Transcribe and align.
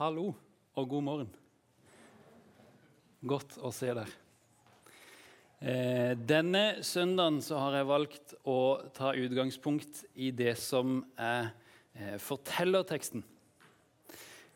Hallo 0.00 0.30
og 0.80 0.86
god 0.88 1.02
morgen. 1.04 1.26
Godt 3.20 3.58
å 3.60 3.68
se 3.68 3.90
dere. 3.90 4.06
Eh, 5.60 6.14
denne 6.16 6.78
søndagen 6.80 7.36
har 7.52 7.76
jeg 7.76 7.88
valgt 7.90 8.32
å 8.48 8.56
ta 8.96 9.12
utgangspunkt 9.12 10.00
i 10.16 10.30
det 10.32 10.54
som 10.56 11.02
er 11.20 11.50
eh, 11.92 12.16
fortellerteksten. 12.16 13.26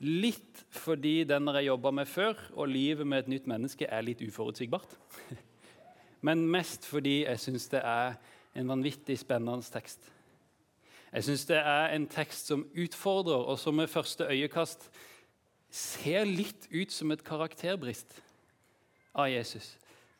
Litt 0.08 0.64
fordi 0.80 1.28
den 1.28 1.52
jeg 1.58 1.68
jobba 1.68 1.92
med 2.00 2.08
før, 2.08 2.40
og 2.56 2.72
livet 2.72 3.04
med 3.04 3.26
et 3.26 3.32
nytt 3.36 3.52
menneske 3.52 3.84
er 3.84 4.08
litt 4.08 4.24
uforutsigbart. 4.24 4.96
Men 6.24 6.48
mest 6.48 6.88
fordi 6.88 7.18
jeg 7.26 7.48
syns 7.50 7.68
det 7.76 7.84
er 7.84 8.16
en 8.56 8.78
vanvittig 8.78 9.20
spennende 9.20 9.76
tekst. 9.76 10.08
Jeg 11.12 11.28
syns 11.28 11.50
det 11.52 11.60
er 11.60 11.90
en 11.92 12.08
tekst 12.08 12.48
som 12.48 12.64
utfordrer, 12.72 13.44
og 13.44 13.60
som 13.60 13.76
med 13.76 13.92
første 13.92 14.32
øyekast 14.32 14.88
ser 15.74 16.28
litt 16.28 16.68
ut 16.70 16.92
som 16.94 17.10
et 17.10 17.24
karakterbrist 17.26 18.20
av 19.18 19.26
Jesus. 19.32 19.72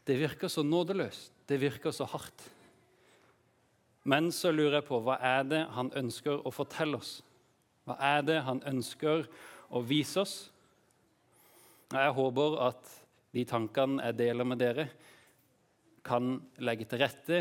Det 0.05 0.16
virker 0.19 0.51
så 0.51 0.65
nådeløst, 0.66 1.30
det 1.46 1.60
virker 1.62 1.95
så 1.95 2.09
hardt. 2.10 2.48
Men 4.05 4.32
så 4.34 4.51
lurer 4.52 4.80
jeg 4.80 4.88
på 4.88 4.98
hva 5.01 5.16
er 5.23 5.46
det 5.48 5.62
han 5.77 5.93
ønsker 5.96 6.43
å 6.45 6.52
fortelle 6.52 6.98
oss? 6.98 7.20
Hva 7.87 7.96
er 8.02 8.27
det 8.27 8.41
han 8.45 8.60
ønsker 8.69 9.24
å 9.73 9.80
vise 9.84 10.24
oss? 10.24 10.34
Jeg 11.95 12.16
håper 12.16 12.59
at 12.66 12.91
de 13.34 13.45
tankene 13.48 14.05
jeg 14.09 14.18
deler 14.18 14.48
med 14.48 14.60
dere, 14.60 14.88
kan 16.05 16.37
legge 16.60 16.84
til 16.88 17.01
rette 17.01 17.38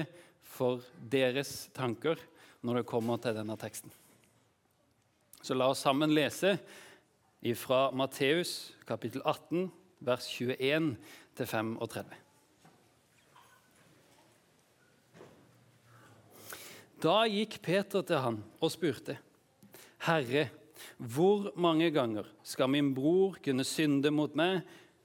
for 0.54 0.86
deres 1.12 1.68
tanker 1.76 2.22
når 2.64 2.80
det 2.80 2.88
kommer 2.88 3.20
til 3.20 3.36
denne 3.36 3.58
teksten. 3.60 3.92
Så 5.44 5.58
la 5.58 5.68
oss 5.74 5.82
sammen 5.84 6.14
lese 6.16 6.56
fra 7.52 7.92
Matteus 7.92 8.72
kapittel 8.88 9.20
18, 9.28 9.68
vers 10.00 10.28
21 10.32 10.96
35. 11.36 12.16
Da 17.04 17.26
gikk 17.28 17.58
Peter 17.60 18.06
til 18.08 18.22
han 18.24 18.38
og 18.64 18.72
spurte, 18.72 19.18
'Herre, 20.08 20.48
hvor 20.98 21.52
mange 21.60 21.92
ganger 21.92 22.24
skal 22.44 22.70
min 22.70 22.94
bror 22.96 23.36
kunne 23.44 23.64
synde 23.68 24.12
mot 24.12 24.36
meg, 24.36 24.62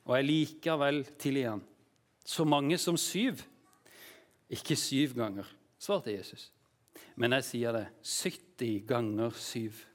og 0.06 0.16
jeg 0.16 0.24
likevel 0.24 1.04
tilgi 1.18 1.42
han?' 1.42 1.66
'Så 2.24 2.44
mange 2.44 2.78
som 2.78 2.96
syv.' 2.96 3.42
'Ikke 4.48 4.76
syv 4.76 5.14
ganger', 5.18 5.50
svarte 5.78 6.14
Jesus. 6.14 6.52
'Men 7.16 7.32
jeg 7.32 7.44
sier 7.44 7.72
det, 7.72 7.86
70 8.02 8.86
ganger 8.86 9.30
syv.' 9.30 9.86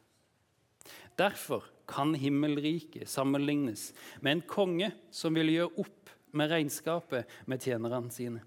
Derfor 1.18 1.73
kan 1.90 2.14
himmelriket 2.16 3.10
sammenlignes 3.10 3.92
med 4.22 4.38
en 4.38 4.46
konge 4.48 4.92
som 5.14 5.36
ville 5.36 5.58
gjøre 5.58 5.84
opp 5.84 6.14
med 6.34 6.52
regnskapet 6.52 7.30
med 7.50 7.62
tjenerne 7.62 8.12
sine. 8.14 8.42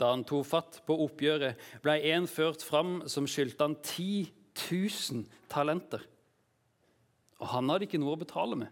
Da 0.00 0.10
han 0.10 0.24
tok 0.26 0.46
fatt 0.48 0.80
på 0.86 0.96
oppgjøret, 1.04 1.58
ble 1.84 1.98
en 2.14 2.28
ført 2.30 2.64
fram 2.64 3.02
som 3.10 3.28
skyldte 3.28 3.66
han 3.66 3.76
10 3.82 4.30
000 4.56 5.26
talenter. 5.52 6.02
Og 7.42 7.50
han 7.52 7.70
hadde 7.70 7.88
ikke 7.88 8.00
noe 8.00 8.16
å 8.16 8.22
betale 8.22 8.58
med. 8.64 8.70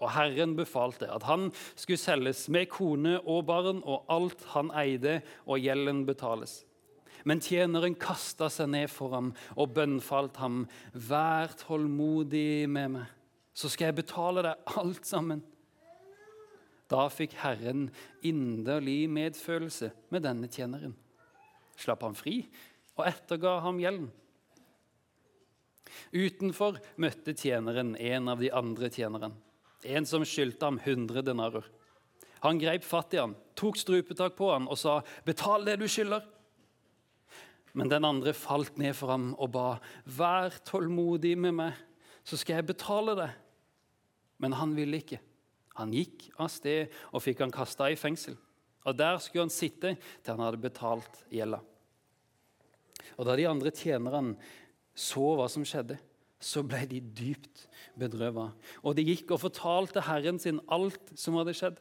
Og 0.00 0.12
Herren 0.14 0.54
befalte 0.56 1.10
at 1.12 1.26
han 1.28 1.50
skulle 1.74 2.00
selges 2.00 2.46
med 2.52 2.70
kone 2.72 3.18
og 3.20 3.44
barn 3.50 3.82
og 3.84 4.08
alt 4.12 4.46
han 4.54 4.72
eide, 4.72 5.20
og 5.44 5.60
gjelden 5.60 6.06
betales. 6.08 6.62
Men 7.28 7.42
tjeneren 7.44 7.96
kasta 8.00 8.48
seg 8.52 8.70
ned 8.72 8.90
for 8.92 9.14
ham 9.16 9.32
og 9.56 9.74
bønnfalt 9.76 10.40
ham. 10.40 10.64
Vær 10.94 11.52
tålmodig 11.60 12.68
med 12.70 12.96
meg, 12.96 13.08
så 13.54 13.70
skal 13.70 13.90
jeg 13.90 14.00
betale 14.02 14.44
deg 14.46 14.76
alt 14.80 15.08
sammen. 15.08 15.42
Da 16.90 17.04
fikk 17.12 17.36
Herren 17.38 17.88
inderlig 18.26 19.04
medfølelse 19.12 19.92
med 20.10 20.24
denne 20.26 20.50
tjeneren. 20.50 20.96
Slapp 21.78 22.02
ham 22.04 22.16
fri 22.18 22.42
og 22.98 23.06
etterga 23.08 23.60
ham 23.64 23.78
gjelden. 23.80 24.08
Utenfor 26.14 26.78
møtte 27.02 27.34
tjeneren 27.38 27.94
en 27.96 28.30
av 28.30 28.42
de 28.42 28.50
andre 28.54 28.90
tjenerne, 28.92 29.30
en 29.82 30.06
som 30.06 30.26
skyldte 30.26 30.66
ham 30.66 30.78
100 30.82 31.22
denarer. 31.26 31.64
Han 32.44 32.60
greip 32.60 32.84
fatt 32.86 33.14
i 33.14 33.20
ham, 33.20 33.34
tok 33.58 33.78
strupetak 33.78 34.36
på 34.38 34.50
ham 34.52 34.68
og 34.68 34.78
sa, 34.78 35.00
'Betal 35.24 35.66
det 35.66 35.78
du 35.80 35.86
skylder.' 35.88 36.26
Men 37.74 37.90
den 37.90 38.04
andre 38.04 38.34
falt 38.34 38.78
ned 38.78 38.94
for 38.98 39.12
ham 39.12 39.34
og 39.38 39.52
ba, 39.52 39.78
'Vær 40.06 40.58
tålmodig 40.64 41.38
med 41.38 41.52
meg, 41.52 41.72
så 42.24 42.36
skal 42.36 42.54
jeg 42.54 42.66
betale 42.66 43.16
det.' 43.16 43.34
Men 44.38 44.52
han 44.52 44.74
ville 44.76 44.96
ikke. 44.96 45.20
Han 45.76 45.92
gikk 45.92 46.30
av 46.38 46.48
sted 46.48 46.88
og 47.12 47.22
fikk 47.22 47.40
han 47.40 47.50
kasta 47.50 47.90
i 47.90 47.96
fengsel. 47.96 48.36
Og 48.86 48.96
Der 48.96 49.18
skulle 49.18 49.42
han 49.42 49.50
sitte 49.50 49.96
til 49.96 50.34
han 50.34 50.40
hadde 50.40 50.62
betalt 50.62 51.24
gjelda. 51.30 51.60
Og 53.18 53.26
Da 53.26 53.36
de 53.36 53.48
andre 53.48 53.70
tjenerne 53.70 54.36
så 54.94 55.36
hva 55.36 55.48
som 55.48 55.64
skjedde, 55.64 55.98
så 56.40 56.62
ble 56.64 56.86
de 56.88 57.00
dypt 57.00 57.66
bedrøva. 58.00 58.52
Og 58.82 58.96
de 58.96 59.04
gikk 59.04 59.30
og 59.30 59.42
fortalte 59.44 60.00
Herren 60.00 60.38
sin 60.40 60.60
alt 60.72 61.12
som 61.14 61.36
hadde 61.36 61.54
skjedd. 61.56 61.76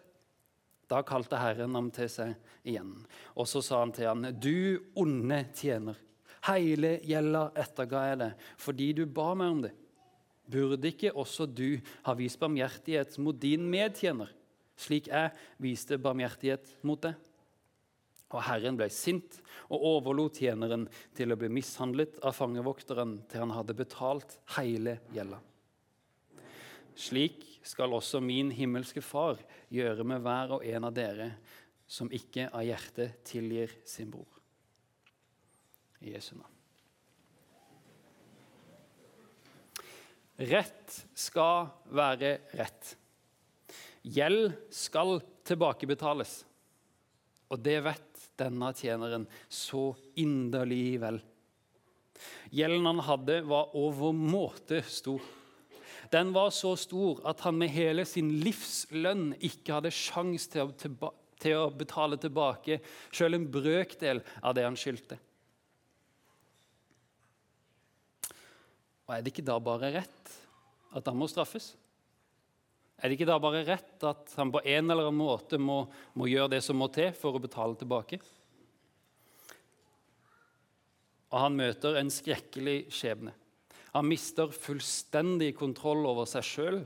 Da 0.89 1.03
kalte 1.05 1.37
Herren 1.37 1.75
ham 1.77 1.91
til 1.93 2.09
seg 2.09 2.33
igjen, 2.65 2.95
og 3.37 3.45
så 3.49 3.61
sa 3.61 3.83
han 3.83 3.93
til 3.93 4.09
ham, 4.09 4.25
'Du 4.33 4.81
onde 4.97 5.45
tjener, 5.53 5.95
hele 6.49 6.97
gjelda 7.05 7.51
etterga 7.55 8.01
jeg 8.09 8.19
deg 8.23 8.49
fordi 8.57 8.93
du 8.93 9.05
ba 9.05 9.33
meg 9.35 9.51
om 9.51 9.61
det.' 9.67 9.77
Burde 10.49 10.89
ikke 10.89 11.13
også 11.13 11.45
du 11.45 11.77
ha 12.07 12.13
vist 12.17 12.39
barmhjertighet 12.41 13.19
mot 13.21 13.37
din 13.37 13.69
medtjener, 13.69 14.31
slik 14.75 15.07
jeg 15.11 15.29
viste 15.61 15.99
barmhjertighet 16.01 16.71
mot 16.81 17.01
deg? 17.03 17.13
Og 18.33 18.41
Herren 18.45 18.77
ble 18.77 18.87
sint 18.93 19.39
og 19.69 19.85
overlot 19.91 20.41
tjeneren 20.41 20.87
til 21.17 21.33
å 21.33 21.37
bli 21.37 21.51
mishandlet 21.53 22.17
av 22.25 22.33
fangevokteren 22.37 23.19
til 23.29 23.45
han 23.45 23.53
hadde 23.53 23.77
betalt 23.77 24.39
hele 24.57 24.99
gjelda. 25.13 25.37
Slik 26.99 27.45
skal 27.63 27.93
også 27.95 28.19
min 28.23 28.51
himmelske 28.51 29.01
Far 29.03 29.39
gjøre 29.71 30.03
med 30.07 30.23
hver 30.25 30.57
og 30.57 30.65
en 30.67 30.87
av 30.89 30.95
dere 30.95 31.31
som 31.89 32.11
ikke 32.13 32.49
av 32.51 32.65
hjertet 32.67 33.21
tilgir 33.27 33.71
sin 33.87 34.11
bror. 34.11 34.27
I 36.03 36.13
Jesu 36.13 36.35
navn. 36.35 36.55
Rett 40.39 40.99
skal 41.19 41.67
være 41.91 42.35
rett. 42.55 42.93
Gjeld 44.07 44.53
skal 44.71 45.17
tilbakebetales. 45.47 46.37
Og 47.51 47.59
det 47.65 47.79
vet 47.83 48.29
denne 48.39 48.69
tjeneren 48.77 49.25
så 49.51 49.89
inderlig 50.21 50.99
vel. 51.01 51.19
Gjelden 52.55 52.87
han 52.87 53.03
hadde, 53.03 53.41
var 53.47 53.75
overmåte 53.75 54.79
stor. 54.87 55.19
Den 56.09 56.33
var 56.33 56.49
så 56.49 56.73
stor 56.79 57.21
at 57.29 57.41
han 57.45 57.57
med 57.59 57.69
hele 57.73 58.05
sin 58.09 58.31
livslønn 58.41 59.35
ikke 59.45 59.77
hadde 59.77 59.93
sjans 59.93 60.47
til 60.49 60.65
å, 60.65 61.11
til 61.37 61.57
å 61.59 61.67
betale 61.69 62.17
tilbake 62.21 62.79
selv 63.13 63.37
en 63.37 63.49
brøkdel 63.51 64.23
av 64.41 64.55
det 64.57 64.65
han 64.65 64.77
skyldte. 64.79 65.19
Og 69.05 69.15
Er 69.15 69.21
det 69.25 69.33
ikke 69.33 69.45
da 69.45 69.57
bare 69.61 69.93
rett 69.93 70.33
at 70.93 71.07
han 71.09 71.17
må 71.17 71.29
straffes? 71.29 71.71
Er 72.99 73.07
det 73.09 73.15
ikke 73.15 73.29
da 73.29 73.37
bare 73.41 73.63
rett 73.63 74.03
at 74.03 74.33
han 74.35 74.51
på 74.51 74.61
en 74.65 74.91
eller 74.91 75.07
annen 75.07 75.21
måte 75.21 75.57
må, 75.61 75.85
må 76.19 76.27
gjøre 76.27 76.57
det 76.57 76.63
som 76.65 76.77
må 76.77 76.89
til 76.91 77.13
for 77.15 77.37
å 77.37 77.41
betale 77.41 77.77
tilbake? 77.79 78.19
Og 81.29 81.37
han 81.37 81.55
møter 81.55 81.97
en 81.99 82.09
skrekkelig 82.11 82.89
skjebne. 82.93 83.33
Han 83.95 84.09
mister 84.09 84.51
fullstendig 84.53 85.53
kontroll 85.57 86.05
over 86.09 86.27
seg 86.29 86.45
sjøl, 86.45 86.79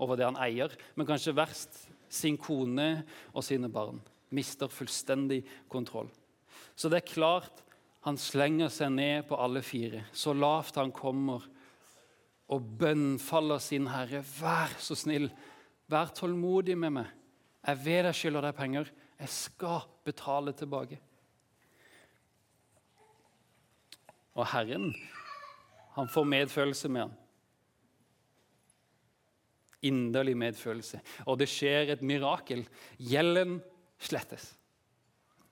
over 0.00 0.18
det 0.18 0.26
han 0.28 0.38
eier, 0.40 0.72
men 0.96 1.08
kanskje 1.08 1.34
verst 1.36 1.86
sin 2.12 2.36
kone 2.40 3.04
og 3.32 3.44
sine 3.44 3.68
barn. 3.72 4.00
Mister 4.34 4.70
fullstendig 4.72 5.42
kontroll. 5.72 6.08
Så 6.76 6.90
det 6.92 7.02
er 7.02 7.12
klart 7.12 7.62
han 8.06 8.18
slenger 8.20 8.70
seg 8.70 8.92
ned 8.94 9.26
på 9.28 9.38
alle 9.40 9.62
fire, 9.66 10.04
så 10.14 10.34
lavt 10.36 10.78
han 10.78 10.92
kommer, 10.94 11.44
og 12.46 12.66
bønnfaller 12.78 13.58
sin 13.58 13.88
herre. 13.90 14.20
Vær 14.22 14.76
så 14.78 14.94
snill, 14.94 15.26
vær 15.90 16.12
tålmodig 16.14 16.76
med 16.78 16.94
meg. 17.00 17.08
Jeg 17.66 17.80
vet 17.82 18.06
jeg 18.06 18.18
skylder 18.20 18.46
deg 18.46 18.54
penger. 18.54 18.92
Jeg 19.18 19.32
skal 19.32 19.80
betale 20.06 20.54
tilbake. 20.54 21.00
Og 24.36 24.46
Herren, 24.52 24.92
han 25.96 26.08
får 26.12 26.28
medfølelse 26.28 26.88
med 26.92 27.06
ham. 27.06 27.14
Inderlig 29.86 30.36
medfølelse. 30.36 31.00
Og 31.24 31.38
det 31.40 31.48
skjer 31.48 31.94
et 31.94 32.02
mirakel. 32.04 32.66
Gjelden 33.00 33.60
slettes. 33.98 34.50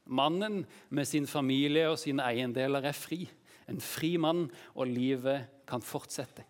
Mannen 0.04 0.66
med 0.92 1.08
sin 1.08 1.26
familie 1.26 1.86
og 1.88 1.98
sine 2.00 2.26
eiendeler 2.28 2.84
er 2.84 2.96
fri. 2.96 3.22
En 3.68 3.80
fri 3.80 4.16
mann, 4.20 4.50
og 4.74 4.90
livet 4.90 5.46
kan 5.68 5.80
fortsette. 5.80 6.44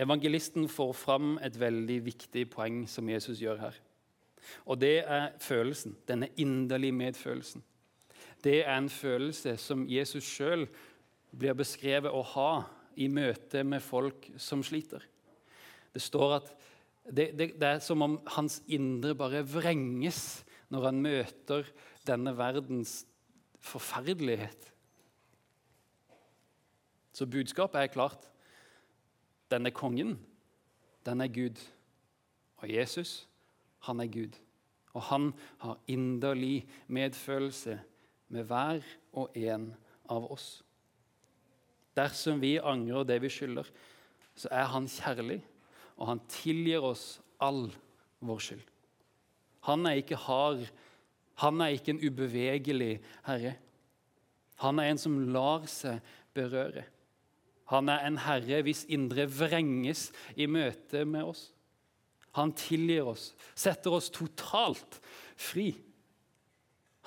Evangelisten 0.00 0.66
får 0.68 0.92
fram 0.96 1.36
et 1.44 1.54
veldig 1.60 2.00
viktig 2.08 2.48
poeng 2.50 2.82
som 2.88 3.08
Jesus 3.10 3.38
gjør 3.38 3.60
her. 3.68 3.80
Og 4.66 4.80
det 4.80 5.04
er 5.04 5.30
følelsen, 5.38 5.94
denne 6.08 6.30
inderlige 6.36 6.96
medfølelsen. 6.96 7.62
Det 8.44 8.64
er 8.64 8.78
en 8.78 8.88
følelse 8.88 9.56
som 9.60 9.84
Jesus 9.88 10.24
sjøl 10.24 10.64
blir 11.30 11.56
beskrevet 11.58 12.12
å 12.12 12.22
ha 12.34 12.50
i 13.00 13.08
møte 13.08 13.62
med 13.64 13.82
folk 13.82 14.30
som 14.40 14.64
sliter. 14.66 15.04
Det 15.94 16.02
står 16.02 16.36
at 16.40 16.50
det, 17.10 17.30
det, 17.38 17.46
det, 17.58 17.66
er 17.66 17.82
som 17.82 18.02
om 18.04 18.18
hans 18.36 18.60
indre 18.70 19.14
bare 19.18 19.42
vrenges 19.46 20.42
når 20.70 20.90
han 20.90 21.00
møter 21.02 21.70
denne 22.06 22.34
verdens 22.38 23.00
forferdelighet. 23.60 24.68
Så 27.12 27.26
budskapet 27.26 27.80
er 27.80 27.92
klart. 27.92 28.28
Denne 29.50 29.72
kongen, 29.74 30.14
den 31.06 31.20
er 31.20 31.32
Gud. 31.34 31.58
Og 32.62 32.70
Jesus, 32.70 33.26
han 33.88 34.00
er 34.00 34.06
Gud. 34.06 34.38
Og 34.94 35.02
han 35.10 35.32
har 35.58 35.80
inderlig 35.90 36.68
medfølelse 36.86 37.80
med 38.28 38.46
hver 38.46 38.86
og 39.12 39.36
en 39.36 39.72
av 40.10 40.30
oss. 40.30 40.60
Dersom 41.98 42.40
vi 42.42 42.56
angrer 42.58 43.06
det 43.08 43.18
vi 43.22 43.30
skylder, 43.32 43.66
så 44.38 44.50
er 44.54 44.68
han 44.72 44.86
kjærlig, 44.88 45.40
og 45.98 46.12
han 46.12 46.22
tilgir 46.30 46.84
oss 46.86 47.18
all 47.42 47.66
vår 48.24 48.44
skyld. 48.44 48.66
Han 49.68 49.84
er 49.88 50.00
ikke 50.00 50.20
hard, 50.20 50.62
han 51.40 51.60
er 51.60 51.74
ikke 51.76 51.94
en 51.94 52.02
ubevegelig 52.04 52.94
herre. 53.26 53.56
Han 54.60 54.80
er 54.80 54.92
en 54.92 55.00
som 55.00 55.18
lar 55.32 55.66
seg 55.70 56.00
berøre. 56.36 56.84
Han 57.70 57.88
er 57.92 58.04
en 58.06 58.18
herre 58.20 58.60
hvis 58.66 58.84
indre 58.92 59.28
vrenges 59.30 60.08
i 60.36 60.48
møte 60.50 61.04
med 61.08 61.30
oss. 61.32 61.44
Han 62.38 62.52
tilgir 62.54 63.08
oss, 63.10 63.30
setter 63.58 63.94
oss 63.96 64.10
totalt 64.14 65.00
fri. 65.38 65.72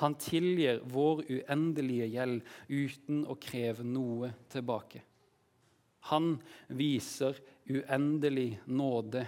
Han 0.02 0.16
tilgir 0.18 0.82
vår 0.90 1.24
uendelige 1.30 2.08
gjeld 2.16 2.42
uten 2.68 3.24
å 3.30 3.38
kreve 3.42 3.86
noe 3.86 4.32
tilbake. 4.52 5.04
Han 6.10 6.36
viser 6.68 7.38
uendelig 7.70 8.58
nåde 8.66 9.26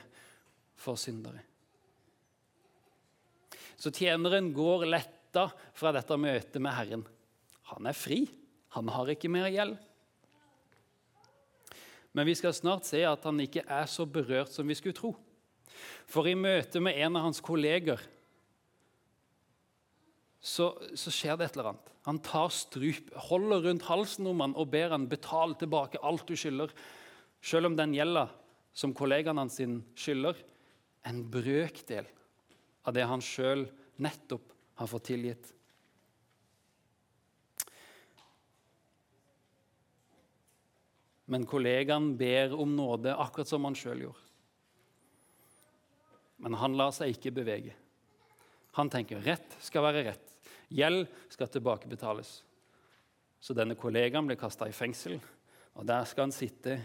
for 0.75 0.99
syndere. 0.99 1.43
Så 3.75 3.91
tjeneren 3.93 4.49
går 4.55 4.87
letta 4.89 5.45
fra 5.75 5.93
dette 5.95 6.17
møtet 6.17 6.57
med 6.63 6.73
Herren. 6.75 7.05
Han 7.71 7.87
er 7.87 7.97
fri. 7.97 8.23
Han 8.75 8.89
har 8.91 9.11
ikke 9.13 9.31
mer 9.31 9.47
gjeld. 9.53 9.77
Men 12.15 12.27
vi 12.27 12.35
skal 12.35 12.55
snart 12.55 12.87
se 12.87 13.01
at 13.07 13.23
han 13.27 13.39
ikke 13.43 13.65
er 13.67 13.87
så 13.91 14.05
berørt 14.07 14.51
som 14.51 14.67
vi 14.67 14.75
skulle 14.75 14.95
tro. 14.95 15.13
For 16.07 16.27
i 16.27 16.35
møte 16.35 16.79
med 16.83 16.95
en 17.03 17.17
av 17.19 17.27
hans 17.27 17.41
kolleger 17.43 17.99
så, 20.45 20.69
så, 20.93 21.09
skjer 21.09 21.39
det 21.39 21.47
et 21.47 21.55
eller 21.57 21.71
annet. 21.71 21.87
Han 22.05 22.19
tar 22.21 22.51
strup, 22.53 23.07
holder 23.31 23.63
rundt 23.65 23.87
halsen 23.87 24.27
om 24.29 24.43
han 24.43 24.53
og 24.53 24.69
ber 24.73 24.93
han 24.93 25.07
betale 25.09 25.57
tilbake 25.57 26.01
alt 26.05 26.27
du 26.29 26.35
skylder, 26.37 26.69
selv 27.41 27.71
om 27.71 27.77
den 27.77 27.95
gjelda 27.97 28.27
som 28.75 28.93
kollegaen 28.93 29.41
hans 29.41 29.57
skylder, 29.97 30.37
en 31.05 31.23
brøkdel 31.33 32.05
av 32.85 32.93
det 32.93 33.05
han 33.09 33.23
sjøl 33.23 33.65
nettopp 34.01 34.53
har 34.77 34.89
fått 34.91 35.07
tilgitt. 35.09 35.49
Men 41.25 41.47
kollegaen 41.49 42.11
ber 42.19 42.53
om 42.53 42.75
nåde, 42.77 43.15
akkurat 43.17 43.49
som 43.49 43.65
han 43.65 43.77
sjøl 43.77 44.05
gjorde. 44.05 44.21
Men 46.45 46.59
han 46.61 46.77
lar 46.77 46.93
seg 46.93 47.15
ikke 47.15 47.33
bevege. 47.33 47.73
Han 48.75 48.91
tenker 48.93 49.23
rett 49.23 49.57
skal 49.63 49.87
være 49.87 50.03
rett. 50.11 50.34
Gjeld 50.69 51.07
skal 51.29 51.51
tilbakebetales. 51.51 52.37
Så 53.39 53.53
denne 53.53 53.77
kollegaen 53.77 54.25
blir 54.27 54.39
kasta 54.39 54.67
i 54.69 54.75
fengsel, 54.75 55.19
og 55.75 55.85
der 55.85 56.07
skal 56.09 56.27
han 56.27 56.35
sitte 56.35 56.79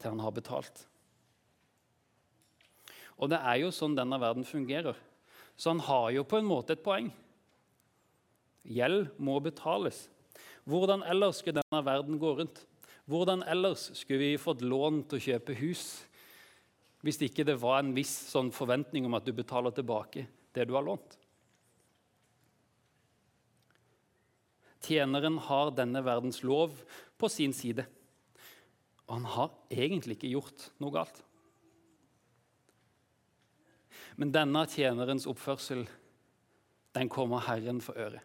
til 0.00 0.10
han 0.10 0.22
har 0.24 0.34
betalt. 0.34 0.86
Og 3.22 3.30
det 3.30 3.38
er 3.38 3.60
jo 3.62 3.70
sånn 3.74 3.94
denne 3.94 4.18
verden 4.18 4.46
fungerer. 4.46 4.96
Så 5.54 5.70
han 5.70 5.82
har 5.86 6.10
jo 6.16 6.24
på 6.26 6.40
en 6.40 6.48
måte 6.48 6.74
et 6.74 6.82
poeng. 6.82 7.12
Gjeld 8.66 9.12
må 9.22 9.38
betales. 9.42 10.08
Hvordan 10.66 11.04
ellers 11.06 11.42
skulle 11.42 11.62
denne 11.62 11.84
verden 11.86 12.18
gå 12.18 12.32
rundt? 12.38 12.64
Hvordan 13.10 13.42
ellers 13.46 13.90
skulle 13.98 14.22
vi 14.22 14.40
fått 14.40 14.62
lån 14.62 15.02
til 15.10 15.18
å 15.18 15.26
kjøpe 15.30 15.58
hus 15.58 15.84
hvis 17.02 17.18
ikke 17.26 17.42
det 17.42 17.56
var 17.58 17.80
en 17.80 17.90
viss 17.96 18.12
sånn 18.30 18.52
forventning 18.54 19.08
om 19.08 19.16
at 19.18 19.26
du 19.26 19.32
betaler 19.34 19.74
tilbake 19.74 20.22
det 20.54 20.68
du 20.70 20.76
har 20.76 20.86
lånt? 20.86 21.16
Tjeneren 24.82 25.38
har 25.46 25.72
denne 25.76 26.02
verdens 26.04 26.42
lov 26.42 26.74
på 27.18 27.30
sin 27.30 27.54
side. 27.54 27.84
Og 29.06 29.14
han 29.18 29.28
har 29.34 29.52
egentlig 29.70 30.18
ikke 30.18 30.32
gjort 30.34 30.68
noe 30.82 30.94
galt. 30.94 31.22
Men 34.18 34.32
denne 34.34 34.64
tjenerens 34.68 35.26
oppførsel 35.30 35.86
den 36.92 37.08
kommer 37.08 37.44
Herren 37.46 37.80
for 37.80 37.96
øre. 37.96 38.20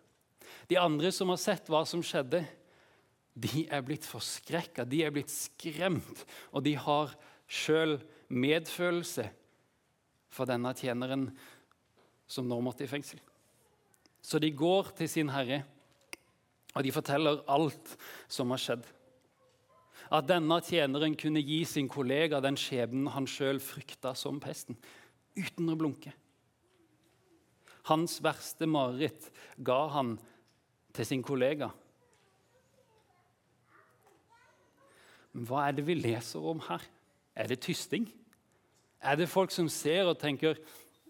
De 0.68 0.80
andre 0.80 1.12
som 1.15 1.31
har 1.31 1.39
sett 1.39 1.69
hva 1.71 1.86
som 1.88 2.04
skjedde, 2.04 2.42
de 3.38 3.63
er 3.71 3.83
blitt 3.86 4.07
forskrekka, 4.07 4.83
de 4.83 5.04
er 5.06 5.13
blitt 5.13 5.31
skremt, 5.31 6.25
og 6.51 6.65
de 6.65 6.74
har 6.80 7.13
sjøl 7.48 7.95
medfølelse 8.27 9.27
for 10.33 10.50
denne 10.50 10.74
tjeneren 10.75 11.30
som 12.27 12.48
nå 12.50 12.57
måtte 12.63 12.83
i 12.83 12.92
fengsel. 12.92 13.21
Så 14.19 14.42
de 14.44 14.50
går 14.51 14.92
til 14.98 15.09
sin 15.12 15.31
herre, 15.31 15.62
og 16.77 16.85
de 16.85 16.94
forteller 16.94 17.41
alt 17.50 17.95
som 18.29 18.53
har 18.53 18.62
skjedd. 18.62 18.85
At 20.13 20.27
denne 20.29 20.59
tjeneren 20.63 21.18
kunne 21.19 21.41
gi 21.44 21.63
sin 21.68 21.89
kollega 21.91 22.39
den 22.44 22.56
skjebnen 22.59 23.09
han 23.15 23.27
sjøl 23.27 23.59
frykta 23.63 24.13
som 24.15 24.38
pesten 24.44 24.77
uten 25.38 25.74
å 25.74 25.77
blunke. 25.79 26.13
Hans 27.89 28.19
verste 28.24 28.68
mareritt 28.69 29.29
ga 29.57 29.79
han 29.95 30.15
til 30.95 31.07
sin 31.07 31.24
kollega. 31.25 31.71
Men 35.33 35.50
hva 35.50 35.68
er 35.68 35.77
det 35.77 35.88
vi 35.88 35.97
leser 35.97 36.45
om 36.53 36.62
her? 36.68 36.83
Er 37.38 37.50
det 37.50 37.62
tysting? 37.65 38.07
Er 39.02 39.18
det 39.18 39.30
folk 39.30 39.54
som 39.54 39.69
ser 39.69 40.06
og 40.09 40.19
tenker 40.19 40.57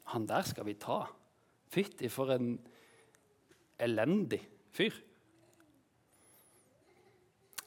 'Han 0.07 0.25
der 0.25 0.41
skal 0.41 0.65
vi 0.65 0.73
ta'? 0.73 1.07
Fytti, 1.69 2.07
for 2.07 2.31
en 2.31 2.59
elendig 3.79 4.47
fyr. 4.71 4.93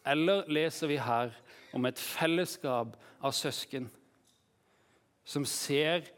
Eller 0.06 0.44
leser 0.48 0.88
vi 0.88 0.96
her 0.96 1.34
om 1.76 1.86
et 1.86 1.98
fellesskap 1.98 2.96
av 3.20 3.34
søsken 3.36 3.90
som 5.24 5.44
ser 5.46 6.08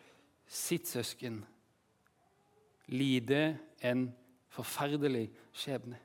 sitt 0.49 0.89
søsken 0.89 1.43
lide 2.93 3.59
en 3.85 4.07
forferdelig 4.53 5.27
skjebne. 5.57 5.99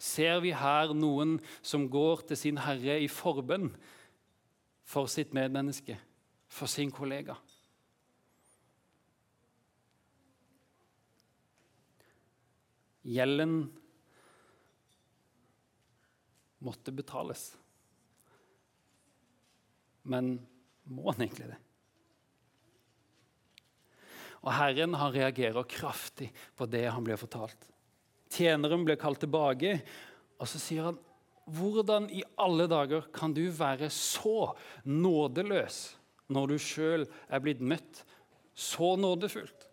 Ser 0.00 0.40
vi 0.44 0.52
her 0.56 0.94
noen 0.96 1.38
som 1.62 1.88
går 1.90 2.24
til 2.30 2.38
sin 2.38 2.60
herre 2.62 2.98
i 3.02 3.08
forbønn 3.10 3.68
for 4.88 5.10
sitt 5.10 5.34
medmenneske, 5.36 5.98
for 6.48 6.70
sin 6.70 6.92
kollega? 6.94 7.36
Gjelden 13.04 13.70
måtte 16.64 16.92
betales. 16.94 17.50
Men 20.02 20.38
må 20.88 21.10
han 21.10 21.24
egentlig 21.24 21.50
det? 21.50 21.58
Og 24.40 24.52
Herren 24.56 24.96
han 24.96 25.12
reagerer 25.12 25.68
kraftig 25.68 26.30
på 26.56 26.68
det 26.70 26.86
han 26.88 27.04
blir 27.04 27.20
fortalt. 27.20 27.68
Tjeneren 28.30 28.86
blir 28.86 28.98
kalt 29.00 29.20
tilbake, 29.20 29.74
og 30.40 30.48
så 30.48 30.60
sier 30.62 30.88
han 30.88 31.00
hvordan 31.50 32.06
i 32.14 32.22
alle 32.38 32.68
dager 32.70 33.08
kan 33.14 33.32
du 33.34 33.42
være 33.50 33.88
så 33.90 34.52
nådeløs 34.86 35.80
når 36.30 36.52
du 36.52 36.60
sjøl 36.62 37.06
er 37.26 37.42
blitt 37.42 37.62
møtt 37.64 38.04
så 38.54 38.94
nådefullt? 39.00 39.66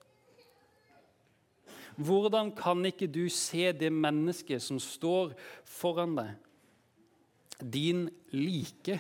Hvordan 1.98 2.51
kan 2.58 2.86
ikke 2.86 3.10
du 3.10 3.25
se 3.34 3.72
det 3.74 3.89
mennesket 3.94 4.62
som 4.62 4.82
står 4.82 5.34
foran 5.65 6.17
deg, 6.17 6.34
din 7.62 8.08
like, 8.34 9.00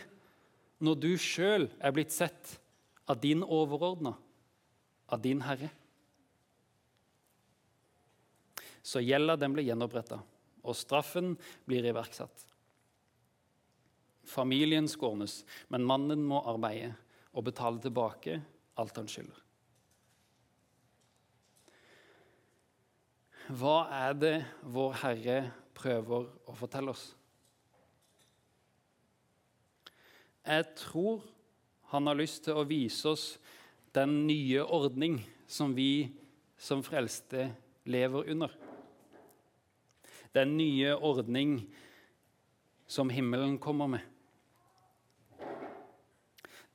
når 0.79 1.01
du 1.01 1.11
sjøl 1.21 1.67
er 1.79 1.93
blitt 1.93 2.13
sett 2.13 2.57
av 3.09 3.19
din 3.21 3.43
overordna? 3.43 4.15
av 5.07 5.21
din 5.21 5.41
Herre. 5.41 5.69
Så 8.81 9.01
gjelda 9.03 9.35
den 9.39 9.55
blir 9.55 9.67
gjenoppretta, 9.67 10.19
og 10.63 10.75
straffen 10.75 11.35
blir 11.67 11.85
iverksatt. 11.87 12.45
Familien 14.27 14.87
skånes, 14.91 15.41
men 15.71 15.87
mannen 15.87 16.23
må 16.27 16.41
arbeide, 16.47 16.93
og 17.31 17.45
betale 17.47 17.79
tilbake 17.83 18.39
alt 18.79 18.97
han 18.97 19.09
skylder. 19.11 19.43
Hva 23.47 23.77
er 23.95 24.15
det 24.19 24.37
vår 24.75 24.97
Herre 25.03 25.37
prøver 25.77 26.25
å 26.49 26.55
fortelle 26.57 26.91
oss? 26.91 27.11
Jeg 30.47 30.63
tror 30.79 31.25
han 31.91 32.07
har 32.07 32.15
lyst 32.15 32.45
til 32.45 32.55
å 32.55 32.67
vise 32.67 33.09
oss 33.11 33.25
den 33.95 34.21
nye 34.29 34.63
ordning 34.63 35.19
som 35.47 35.73
vi 35.75 36.07
som 36.59 36.79
frelste 36.85 37.49
lever 37.87 38.31
under. 38.31 38.53
Den 40.31 40.55
nye 40.55 40.93
ordning 40.95 41.59
som 42.87 43.11
himmelen 43.11 43.57
kommer 43.59 43.91
med. 43.97 44.05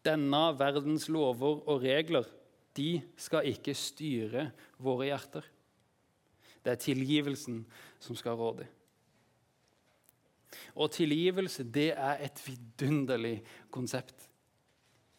Denne 0.05 0.43
verdens 0.59 1.09
lover 1.09 1.63
og 1.65 1.85
regler 1.85 2.29
de 2.77 3.01
skal 3.17 3.49
ikke 3.49 3.77
styre 3.77 4.51
våre 4.83 5.09
hjerter. 5.09 5.49
Det 6.63 6.75
er 6.75 6.85
tilgivelsen 6.91 7.63
som 8.03 8.19
skal 8.19 8.37
råde. 8.37 8.69
Og 10.75 10.93
tilgivelse 10.93 11.65
det 11.65 11.91
er 11.97 12.23
et 12.25 12.43
vidunderlig 12.47 13.41
konsept. 13.71 14.29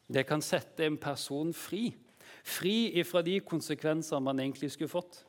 Det 0.07 0.25
kan 0.27 0.41
sette 0.43 0.85
en 0.85 0.97
person 1.01 1.53
fri. 1.55 1.91
Fri 2.43 2.91
ifra 2.99 3.23
de 3.25 3.39
konsekvenser 3.39 4.19
man 4.19 4.39
egentlig 4.39 4.71
skulle 4.73 4.91
fått. 4.91 5.23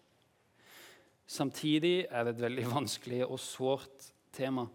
Samtidig 1.26 2.06
er 2.10 2.24
det 2.26 2.34
et 2.34 2.42
veldig 2.44 2.66
vanskelig 2.72 3.22
og 3.26 3.38
sårt 3.40 4.10
tema. 4.34 4.66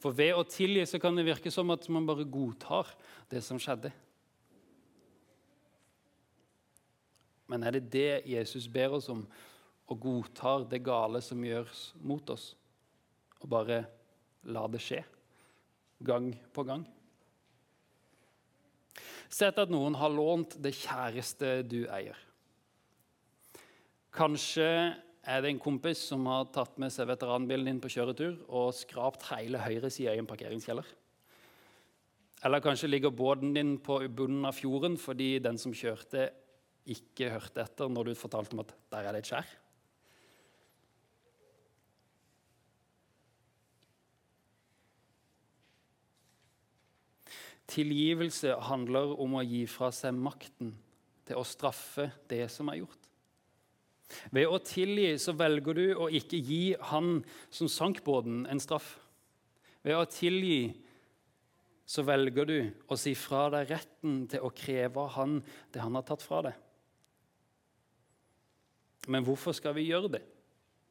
For 0.00 0.14
ved 0.16 0.34
å 0.36 0.46
tilgi 0.48 0.84
så 0.88 1.00
kan 1.02 1.16
det 1.16 1.26
virke 1.26 1.50
som 1.52 1.70
at 1.74 1.88
man 1.92 2.06
bare 2.08 2.26
godtar 2.28 2.88
det 3.30 3.42
som 3.44 3.60
skjedde. 3.60 3.92
Men 7.50 7.66
er 7.66 7.76
det 7.76 7.90
det 7.92 8.22
Jesus 8.30 8.68
ber 8.72 8.98
oss 8.98 9.10
om, 9.12 9.26
Å 9.90 9.96
godta 9.98 10.52
det 10.70 10.78
gale 10.86 11.20
som 11.20 11.42
gjøres 11.44 11.80
mot 12.00 12.30
oss, 12.32 12.54
og 13.42 13.48
bare 13.50 13.82
la 14.50 14.66
det 14.70 14.82
skje 14.82 15.02
gang 16.02 16.32
på 16.54 16.64
gang? 16.66 16.82
Sett 19.32 19.60
at 19.62 19.70
noen 19.72 19.94
har 19.96 20.12
lånt 20.12 20.58
det 20.60 20.74
kjæreste 20.76 21.62
du 21.64 21.86
eier. 21.86 22.18
Kanskje 24.12 24.68
er 25.22 25.40
det 25.40 25.52
en 25.52 25.62
kompis 25.62 26.02
som 26.10 26.26
har 26.28 26.50
tatt 26.52 26.76
med 26.82 26.92
seg 26.92 27.08
veteranbilen 27.08 27.70
din 27.70 27.80
på 27.80 27.90
kjøretur 27.94 28.34
og 28.50 28.74
skrapt 28.76 29.30
hele 29.30 29.62
høyresida 29.62 30.12
i 30.12 30.20
en 30.20 30.28
parkeringskjeller. 30.28 30.84
Eller 32.42 32.60
kanskje 32.60 32.90
ligger 32.90 33.14
båten 33.14 33.54
din 33.54 33.76
på 33.80 34.00
bunnen 34.10 34.44
av 34.48 34.58
fjorden 34.58 34.98
fordi 35.00 35.36
den 35.40 35.60
som 35.62 35.72
kjørte, 35.72 36.28
ikke 36.90 37.30
hørte 37.30 37.62
etter 37.62 37.88
når 37.88 38.10
du 38.10 38.18
fortalte 38.18 38.56
om 38.56 38.64
at 38.64 38.72
der 38.90 39.06
er 39.06 39.14
det 39.14 39.22
et 39.22 39.30
skjær? 39.30 39.52
Tilgivelse 47.72 48.56
handler 48.68 49.14
om 49.22 49.38
å 49.38 49.44
gi 49.46 49.62
fra 49.70 49.88
seg 49.94 50.16
makten 50.18 50.74
til 51.28 51.38
å 51.38 51.46
straffe 51.46 52.10
det 52.28 52.44
som 52.52 52.68
er 52.68 52.82
gjort. 52.82 53.08
Ved 54.34 54.50
å 54.50 54.58
tilgi 54.60 55.14
så 55.20 55.32
velger 55.36 55.78
du 55.78 55.86
å 55.96 56.08
ikke 56.12 56.40
gi 56.44 56.74
han 56.90 57.22
som 57.52 57.70
sank 57.70 58.02
båten, 58.04 58.44
en 58.44 58.60
straff. 58.60 58.98
Ved 59.82 59.96
å 59.96 60.08
tilgi 60.10 60.74
så 61.88 62.04
velger 62.06 62.48
du 62.48 62.58
å 62.92 62.98
si 63.00 63.14
fra 63.18 63.46
deg 63.52 63.72
retten 63.72 64.26
til 64.30 64.44
å 64.44 64.52
kreve 64.54 65.06
han 65.16 65.40
det 65.72 65.82
han 65.82 65.96
har 65.98 66.04
tatt 66.08 66.24
fra 66.24 66.42
deg. 66.48 66.58
Men 69.10 69.24
hvorfor 69.26 69.56
skal 69.56 69.74
vi 69.74 69.88
gjøre 69.88 70.12
det? 70.14 70.22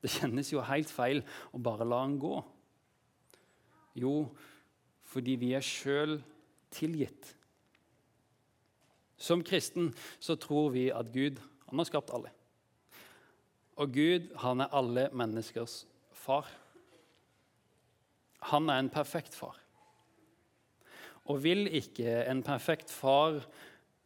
Det 0.01 0.11
kjennes 0.17 0.49
jo 0.51 0.63
helt 0.65 0.89
feil 0.91 1.21
å 1.53 1.61
bare 1.61 1.87
la 1.87 2.01
han 2.03 2.17
gå. 2.19 2.41
Jo, 4.01 4.15
fordi 5.11 5.37
vi 5.39 5.53
er 5.55 5.65
sjøl 5.65 6.17
tilgitt. 6.73 7.35
Som 9.21 9.43
kristen 9.45 9.91
så 10.19 10.35
tror 10.39 10.71
vi 10.73 10.89
at 10.93 11.11
Gud 11.13 11.39
han 11.69 11.79
har 11.79 11.87
skapt 11.87 12.11
alle. 12.15 12.31
Og 13.79 13.93
Gud 13.95 14.31
han 14.41 14.63
er 14.63 14.73
alle 14.75 15.07
menneskers 15.15 15.83
far. 16.13 16.49
Han 18.51 18.69
er 18.69 18.81
en 18.81 18.89
perfekt 18.91 19.37
far. 19.37 19.57
Og 21.29 21.43
vil 21.43 21.67
ikke 21.69 22.23
en 22.27 22.41
perfekt 22.43 22.91
far 22.91 23.43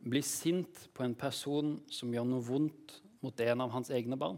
bli 0.06 0.22
sint 0.22 0.90
på 0.94 1.06
en 1.06 1.16
person 1.18 1.78
som 1.90 2.12
gjør 2.14 2.28
noe 2.28 2.46
vondt 2.46 3.00
mot 3.24 3.40
en 3.42 3.64
av 3.64 3.72
hans 3.74 3.90
egne 3.90 4.20
barn? 4.20 4.38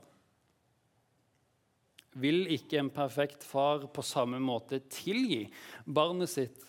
Vil 2.17 2.47
ikke 2.53 2.79
en 2.79 2.93
perfekt 2.93 3.43
far 3.45 3.89
på 3.93 4.05
samme 4.05 4.39
måte 4.41 4.79
tilgi 4.93 5.43
barnet 5.85 6.31
sitt 6.31 6.63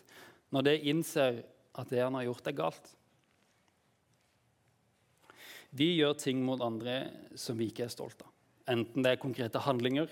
når 0.54 0.64
det 0.64 0.76
innser 0.90 1.42
at 1.78 1.90
det 1.92 2.02
han 2.02 2.16
har 2.18 2.28
gjort, 2.28 2.46
er 2.48 2.56
galt? 2.56 2.92
Vi 5.76 5.90
gjør 5.98 6.16
ting 6.16 6.40
mot 6.44 6.62
andre 6.64 7.00
som 7.36 7.58
vi 7.58 7.68
ikke 7.68 7.86
er 7.86 7.92
stolt 7.92 8.22
av. 8.24 8.32
Enten 8.68 9.04
det 9.04 9.14
er 9.14 9.20
konkrete 9.20 9.60
handlinger, 9.64 10.08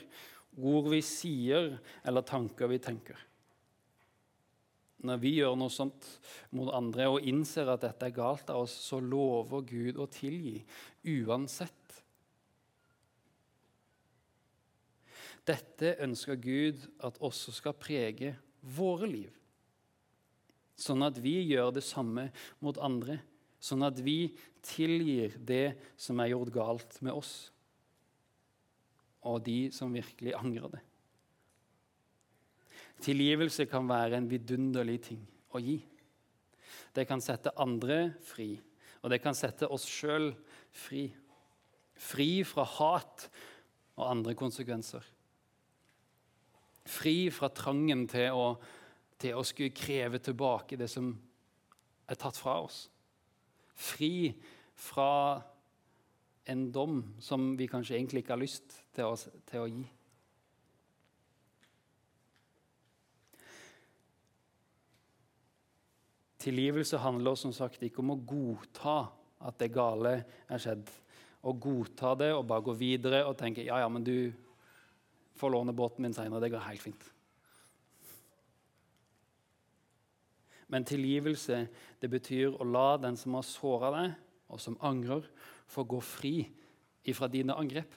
ord 0.56 0.90
vi 0.92 1.00
sier, 1.04 1.74
eller 2.04 2.24
tanker 2.24 2.70
vi 2.70 2.80
tenker. 2.80 3.18
Når 5.06 5.20
vi 5.20 5.34
gjør 5.36 5.56
noe 5.60 5.72
sånt 5.72 6.06
mot 6.56 6.70
andre 6.74 7.08
og 7.12 7.24
innser 7.28 7.68
at 7.68 7.84
dette 7.84 8.08
er 8.08 8.16
galt 8.16 8.48
av 8.52 8.64
oss, 8.64 8.74
så 8.88 9.00
lover 9.00 9.64
Gud 9.68 10.00
å 10.00 10.08
tilgi 10.10 10.58
uansett 11.20 11.86
Dette 15.46 15.92
ønsker 16.02 16.38
Gud 16.42 16.80
at 17.06 17.20
også 17.22 17.52
skal 17.54 17.76
prege 17.78 18.32
våre 18.76 19.06
liv. 19.06 19.30
Sånn 20.76 21.04
at 21.06 21.18
vi 21.22 21.38
gjør 21.48 21.72
det 21.76 21.84
samme 21.86 22.28
mot 22.64 22.76
andre. 22.84 23.18
Sånn 23.62 23.84
at 23.86 23.98
vi 24.04 24.34
tilgir 24.64 25.38
det 25.48 25.76
som 26.00 26.20
er 26.20 26.34
gjort 26.34 26.52
galt 26.54 26.98
med 27.04 27.16
oss, 27.16 27.34
og 29.26 29.40
de 29.46 29.72
som 29.74 29.94
virkelig 29.94 30.36
angrer 30.38 30.76
det. 30.76 30.82
Tilgivelse 33.02 33.66
kan 33.68 33.88
være 33.88 34.20
en 34.20 34.28
vidunderlig 34.30 35.00
ting 35.08 35.24
å 35.52 35.60
gi. 35.60 35.80
Det 36.96 37.04
kan 37.08 37.20
sette 37.20 37.52
andre 37.60 38.14
fri, 38.24 38.54
og 39.02 39.12
det 39.12 39.20
kan 39.24 39.36
sette 39.36 39.68
oss 39.72 39.84
sjøl 39.88 40.30
fri. 40.74 41.08
Fri 41.96 42.44
fra 42.44 42.64
hat 42.76 43.26
og 43.96 44.04
andre 44.08 44.36
konsekvenser. 44.36 45.04
Fri 46.86 47.28
fra 47.34 47.50
trangen 47.50 48.04
til 48.10 48.36
å, 48.36 48.48
til 49.20 49.36
å 49.38 49.44
skulle 49.46 49.74
kreve 49.76 50.20
tilbake 50.22 50.78
det 50.78 50.88
som 50.92 51.10
er 52.06 52.18
tatt 52.20 52.38
fra 52.38 52.58
oss. 52.64 52.86
Fri 53.76 54.30
fra 54.76 55.42
en 56.46 56.68
dom 56.72 57.00
som 57.20 57.54
vi 57.58 57.68
kanskje 57.68 57.96
egentlig 57.96 58.22
ikke 58.22 58.36
har 58.36 58.42
lyst 58.42 58.76
til 58.94 59.10
å, 59.10 59.16
til 59.48 59.64
å 59.64 59.70
gi. 59.70 59.84
Tilgivelse 66.46 67.00
handler 67.02 67.34
som 67.40 67.50
sagt 67.56 67.82
ikke 67.82 68.04
om 68.04 68.14
å 68.14 68.20
godta 68.22 69.00
at 69.46 69.58
det 69.58 69.72
gale 69.74 70.20
er 70.46 70.62
skjedd. 70.62 70.86
Å 71.46 71.52
godta 71.52 72.14
det 72.18 72.30
og 72.36 72.46
bare 72.46 72.64
gå 72.68 72.74
videre 72.78 73.24
og 73.26 73.34
tenke 73.38 73.64
ja, 73.66 73.80
ja, 73.82 73.88
men 73.90 74.06
du, 74.06 74.30
får 75.36 75.50
låne 75.50 75.72
båten 75.72 76.02
min 76.02 76.14
seinere. 76.14 76.40
Det 76.40 76.54
går 76.54 76.68
helt 76.68 76.82
fint. 76.82 77.12
Men 80.72 80.86
tilgivelse 80.86 81.66
det 82.02 82.10
betyr 82.10 82.56
å 82.56 82.66
la 82.66 82.96
den 82.98 83.18
som 83.18 83.36
har 83.38 83.46
såra 83.46 83.92
deg, 83.94 84.16
og 84.50 84.62
som 84.62 84.78
angrer, 84.86 85.26
få 85.66 85.82
gå 85.86 85.98
fri 86.02 86.34
ifra 87.06 87.28
dine 87.30 87.54
angrep. 87.58 87.90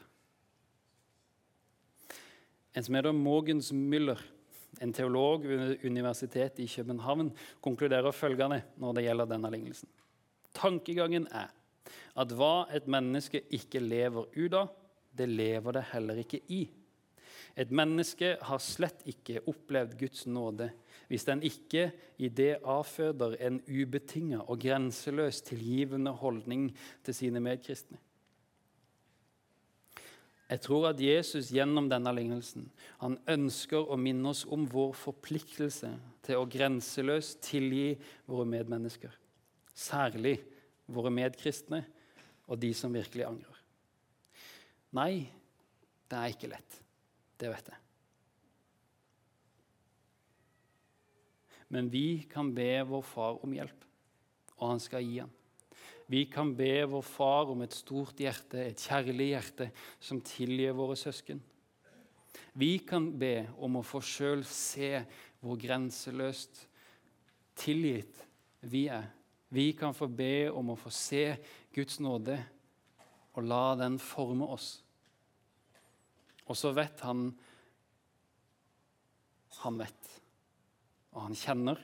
En 2.73 2.85
som 2.85 2.95
heter 2.97 3.13
Mogens 3.13 3.71
Müller, 3.73 4.21
en 4.81 4.93
teolog 4.93 5.45
ved 5.49 5.85
Universitetet 5.85 6.61
i 6.63 6.69
København, 6.69 7.31
konkluderer 7.61 8.13
følgende 8.13 8.61
når 8.77 8.97
det 8.97 9.05
gjelder 9.07 9.29
denne 9.29 9.53
lignelsen. 9.53 9.89
Tankegangen 10.53 11.25
er 11.33 11.49
at 12.19 12.33
hva 12.38 12.67
et 12.73 12.85
menneske 12.89 13.41
ikke 13.55 13.81
lever 13.81 14.29
ut 14.38 14.57
av, 14.57 14.69
det 15.17 15.25
lever 15.29 15.75
det 15.75 15.88
heller 15.91 16.21
ikke 16.21 16.41
i. 16.53 16.63
Et 17.59 17.71
menneske 17.73 18.35
har 18.45 18.61
slett 18.61 19.01
ikke 19.09 19.41
opplevd 19.49 19.97
Guds 19.99 20.27
nåde 20.29 20.69
hvis 21.10 21.25
den 21.25 21.42
ikke 21.46 21.89
i 22.22 22.30
det 22.30 22.60
avføder 22.62 23.36
en 23.42 23.58
ubetinga 23.66 24.44
og 24.46 24.62
grenseløs 24.62 25.42
tilgivende 25.48 26.13
holdning 26.22 26.70
til 27.04 27.18
sine 27.18 27.42
medkristne. 27.42 27.98
Jeg 30.50 30.62
tror 30.66 30.88
at 30.89 31.01
Jesus 31.01 31.51
gjennom 31.54 31.89
denne 31.92 32.13
lignelsen 32.18 32.70
han 33.01 33.18
ønsker 33.30 33.89
å 33.89 33.98
minne 34.01 34.32
oss 34.32 34.46
om 34.50 34.66
vår 34.70 34.96
forpliktelse 34.98 35.92
til 36.25 36.39
å 36.42 36.48
grenseløst 36.50 37.42
tilgi 37.46 37.94
våre 38.30 38.48
medmennesker. 38.50 39.13
Særlig 39.74 40.39
våre 40.89 41.13
medkristne 41.13 41.84
og 42.50 42.58
de 42.62 42.72
som 42.74 42.94
virkelig 42.94 43.28
angrer. 43.30 43.60
Nei, 44.98 45.30
det 46.10 46.18
er 46.18 46.34
ikke 46.34 46.50
lett. 46.50 46.82
Det 47.38 47.54
vet 47.54 47.70
jeg. 47.70 47.88
Men 51.69 51.89
vi 51.93 52.23
kan 52.29 52.53
be 52.55 52.81
vår 52.89 53.03
far 53.05 53.43
om 53.45 53.53
hjelp, 53.53 53.85
og 54.57 54.71
han 54.73 54.81
skal 54.81 55.05
gi 55.05 55.19
ham. 55.21 55.33
Vi 56.09 56.23
kan 56.25 56.55
be 56.57 56.88
vår 56.89 57.05
far 57.05 57.51
om 57.53 57.61
et 57.61 57.75
stort 57.77 58.17
hjerte, 58.17 58.63
et 58.63 58.81
kjærlig 58.81 59.27
hjerte, 59.35 59.69
som 60.01 60.21
tilgir 60.25 60.73
våre 60.73 60.97
søsken. 60.97 61.41
Vi 62.57 62.79
kan 62.81 63.11
be 63.19 63.49
om 63.61 63.77
å 63.77 63.85
få 63.85 64.01
sjøl 64.01 64.41
se 64.47 65.03
hvor 65.39 65.59
grenseløst 65.61 66.65
tilgitt 67.59 68.23
vi 68.65 68.88
er. 68.89 69.05
Vi 69.53 69.71
kan 69.77 69.93
få 69.97 70.09
be 70.09 70.49
om 70.49 70.73
å 70.73 70.77
få 70.77 70.91
se 70.93 71.23
Guds 71.73 71.99
nåde 72.01 72.38
og 73.38 73.45
la 73.45 73.75
den 73.79 73.97
forme 74.01 74.49
oss. 74.49 74.79
Og 76.49 76.57
så 76.57 76.73
vet 76.73 77.05
han 77.05 77.29
Han 79.59 79.75
vet, 79.75 80.18
og 81.13 81.24
han 81.25 81.38
kjenner. 81.38 81.80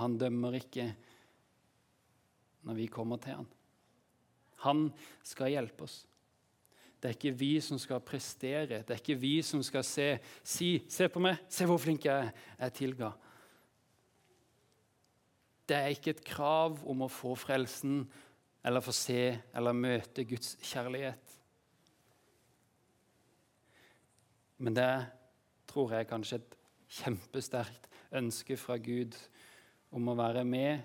Han 0.00 0.16
dømmer 0.18 0.56
ikke 0.58 0.88
når 2.64 2.78
vi 2.78 2.88
kommer 2.90 3.20
til 3.22 3.38
han. 3.38 3.50
Han 4.64 4.84
skal 5.26 5.52
hjelpe 5.52 5.84
oss. 5.86 6.02
Det 6.98 7.10
er 7.10 7.16
ikke 7.18 7.36
vi 7.36 7.50
som 7.60 7.76
skal 7.76 8.00
prestere, 8.00 8.80
det 8.80 8.94
er 8.94 9.00
ikke 9.02 9.18
vi 9.20 9.34
som 9.44 9.60
skal 9.62 9.84
se, 9.84 10.18
si 10.42 10.86
'Se 10.88 11.08
på 11.08 11.20
meg, 11.20 11.36
se 11.48 11.66
hvor 11.66 11.76
flink 11.76 12.04
jeg 12.04 12.26
er, 12.26 12.32
jeg 12.58 12.72
tilga'. 12.72 13.12
Det 15.68 15.76
er 15.76 15.86
ikke 15.92 16.10
et 16.10 16.24
krav 16.24 16.80
om 16.88 17.02
å 17.02 17.08
få 17.08 17.34
frelsen 17.34 18.10
eller 18.64 18.80
få 18.80 18.92
se 18.92 19.40
eller 19.54 19.72
møte 19.72 20.24
Guds 20.24 20.56
kjærlighet. 20.62 21.40
Men 24.58 24.76
det 24.76 25.06
tror 25.70 25.94
jeg 25.94 26.08
kanskje 26.10 26.40
et 26.40 26.56
kjempesterkt 27.00 27.88
ønske 28.14 28.56
fra 28.60 28.76
Gud 28.78 29.16
om 29.94 30.10
å 30.10 30.16
være 30.18 30.44
med 30.46 30.82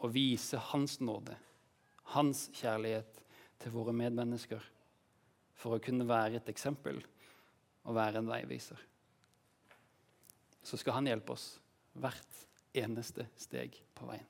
og 0.00 0.12
vise 0.14 0.58
Hans 0.70 0.98
nåde, 1.02 1.36
Hans 2.14 2.48
kjærlighet 2.56 3.20
til 3.60 3.74
våre 3.74 3.94
medmennesker, 3.94 4.62
for 5.54 5.76
å 5.76 5.82
kunne 5.84 6.08
være 6.08 6.40
et 6.40 6.48
eksempel 6.52 7.02
og 7.84 7.96
være 7.96 8.22
en 8.22 8.30
veiviser. 8.30 8.80
Så 10.62 10.78
skal 10.80 10.98
Han 10.98 11.08
hjelpe 11.10 11.34
oss 11.36 11.52
hvert 12.00 12.44
eneste 12.76 13.26
steg 13.40 13.76
på 13.96 14.08
veien. 14.08 14.28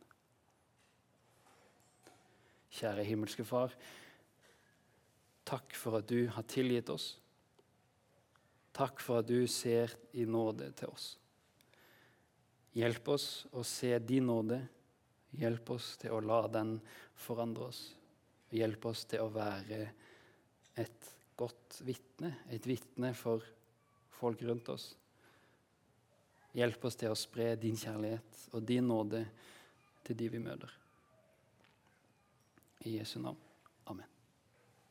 Kjære 2.71 3.05
himmelske 3.05 3.45
Far. 3.45 3.75
Takk 5.45 5.75
for 5.75 5.99
at 5.99 6.07
du 6.09 6.29
har 6.31 6.47
tilgitt 6.47 6.91
oss. 6.93 7.17
Takk 8.77 9.03
for 9.03 9.21
at 9.21 9.29
du 9.29 9.47
ser 9.51 9.93
i 10.15 10.27
nåde 10.29 10.71
til 10.79 10.93
oss. 10.93 11.15
Hjelp 12.77 13.09
oss 13.11 13.27
å 13.57 13.65
se 13.67 13.97
din 13.99 14.29
nåde. 14.31 14.61
Hjelp 15.39 15.73
oss 15.75 15.97
til 16.01 16.15
å 16.15 16.23
la 16.23 16.45
den 16.51 16.77
forandre 17.19 17.71
oss. 17.71 17.83
Hjelp 18.55 18.87
oss 18.91 19.05
til 19.11 19.25
å 19.25 19.33
være 19.35 19.83
et 20.79 21.11
godt 21.39 21.81
vitne, 21.87 22.35
et 22.51 22.67
vitne 22.67 23.13
for 23.17 23.45
folk 24.21 24.43
rundt 24.47 24.71
oss. 24.73 24.91
Hjelp 26.55 26.85
oss 26.87 26.99
til 26.99 27.13
å 27.13 27.19
spre 27.19 27.53
din 27.59 27.79
kjærlighet 27.79 28.47
og 28.55 28.67
din 28.67 28.89
nåde 28.91 29.23
til 30.07 30.19
de 30.19 30.31
vi 30.33 30.43
møter. 30.43 30.73
I 32.87 32.99
Jesu 32.99 33.19
navn. 33.21 33.50